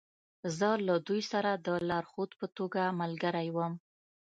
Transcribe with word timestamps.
زه 0.57 0.69
له 0.87 0.95
دوی 1.07 1.21
سره 1.31 1.51
د 1.67 1.67
لارښود 1.89 2.31
په 2.39 2.45
توګه 2.57 2.81
ملګری 3.01 3.47
وم 3.55 3.73